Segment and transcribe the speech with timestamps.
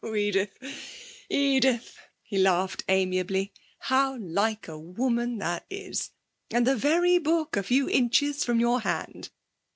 [0.03, 0.57] Oh, Edith,
[1.29, 3.53] Edith!' he laughed amiably.
[3.77, 6.09] 'How like a woman that is!
[6.49, 9.29] And the very book a few inches from your hand!